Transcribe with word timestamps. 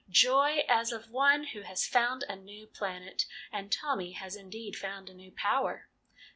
Joy, 0.09 0.63
as 0.67 0.91
of 0.91 1.11
one 1.11 1.43
who 1.43 1.61
has 1.61 1.85
found 1.85 2.23
a 2.23 2.35
new 2.35 2.65
planet! 2.65 3.27
And 3.51 3.71
Tommy 3.71 4.13
has 4.13 4.35
indeed 4.35 4.75
found 4.75 5.11
a 5.11 5.13
new 5.13 5.29
power. 5.31 5.89